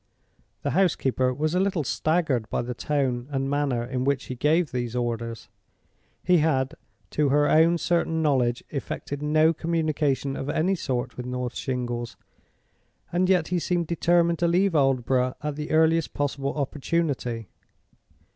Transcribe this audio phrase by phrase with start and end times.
[0.63, 4.71] The housekeeper was a little staggered by the tone and manner in which he gave
[4.71, 5.47] these orders.
[6.23, 6.73] He had,
[7.11, 12.17] to her own certain knowledge, effected no communication of any sort with North Shingles,
[13.13, 17.49] and yet he seemed determined to leave Aldborough at the earliest possible opportunity.